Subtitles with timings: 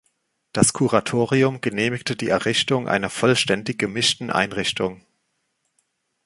[0.51, 5.05] Das Kuratorium genehmigte die Errichtung einer vollständig gemischten Einrichtung.